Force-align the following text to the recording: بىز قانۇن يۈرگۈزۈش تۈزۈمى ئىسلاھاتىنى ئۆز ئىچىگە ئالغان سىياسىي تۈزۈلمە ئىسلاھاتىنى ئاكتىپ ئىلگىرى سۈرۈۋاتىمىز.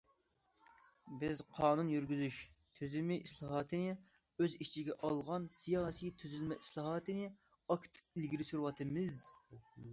بىز 1.23 1.41
قانۇن 1.57 1.91
يۈرگۈزۈش 1.95 2.37
تۈزۈمى 2.79 3.19
ئىسلاھاتىنى 3.27 3.93
ئۆز 4.45 4.57
ئىچىگە 4.67 4.97
ئالغان 5.09 5.47
سىياسىي 5.61 6.15
تۈزۈلمە 6.25 6.61
ئىسلاھاتىنى 6.67 7.31
ئاكتىپ 7.33 8.21
ئىلگىرى 8.23 8.51
سۈرۈۋاتىمىز. 8.53 9.25